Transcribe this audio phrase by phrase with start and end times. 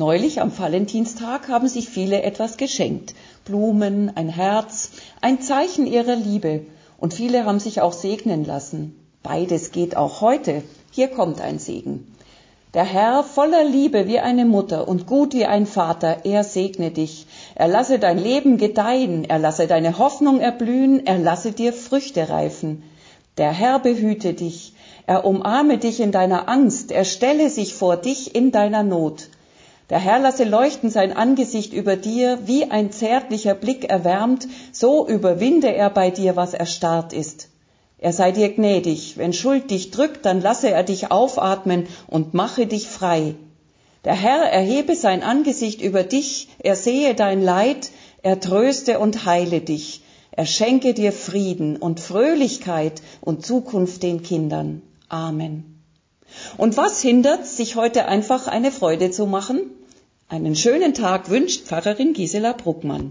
[0.00, 3.14] Neulich am Valentinstag haben sich viele etwas geschenkt.
[3.44, 6.62] Blumen, ein Herz, ein Zeichen ihrer Liebe.
[6.96, 8.98] Und viele haben sich auch segnen lassen.
[9.22, 10.62] Beides geht auch heute.
[10.90, 12.16] Hier kommt ein Segen.
[12.72, 17.26] Der Herr voller Liebe wie eine Mutter und gut wie ein Vater, er segne dich.
[17.54, 22.84] Er lasse dein Leben gedeihen, er lasse deine Hoffnung erblühen, er lasse dir Früchte reifen.
[23.36, 24.72] Der Herr behüte dich,
[25.06, 29.28] er umarme dich in deiner Angst, er stelle sich vor dich in deiner Not.
[29.90, 35.74] Der Herr lasse leuchten sein Angesicht über dir, wie ein zärtlicher Blick erwärmt, so überwinde
[35.74, 37.48] er bei dir, was erstarrt ist.
[37.98, 42.66] Er sei dir gnädig, wenn Schuld dich drückt, dann lasse er dich aufatmen und mache
[42.66, 43.34] dich frei.
[44.04, 47.90] Der Herr erhebe sein Angesicht über dich, er sehe dein Leid,
[48.22, 54.82] er tröste und heile dich, er schenke dir Frieden und Fröhlichkeit und Zukunft den Kindern.
[55.08, 55.82] Amen.
[56.56, 59.60] Und was hindert, sich heute einfach eine Freude zu machen?
[60.32, 63.08] Einen schönen Tag wünscht Pfarrerin Gisela Bruckmann.